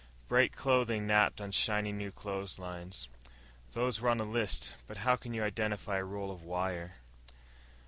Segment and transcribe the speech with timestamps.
[0.27, 3.07] Bright clothing napped on shiny new clotheslines
[3.73, 6.95] (those were on the list, but how can you identify a roll of wire?).